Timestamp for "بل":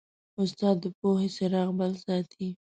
1.79-1.91